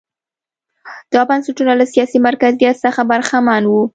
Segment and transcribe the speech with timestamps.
[1.13, 3.81] دا بنسټونه له سیاسي مرکزیت څخه برخمن وو.